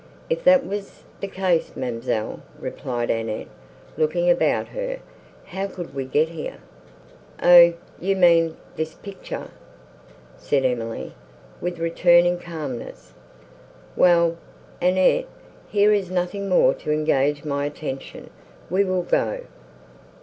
[0.31, 3.49] "If that was the case, ma'amselle," replied Annette,
[3.97, 4.97] looking about her,
[5.45, 6.57] "how could we get here?"
[7.43, 9.49] "Oh, you mean this picture,"
[10.39, 11.13] said Emily,
[11.61, 13.13] with returning calmness.
[13.95, 14.37] "Well,
[14.81, 15.27] Annette,
[15.69, 18.31] here is nothing more to engage my attention;
[18.71, 19.41] we will go."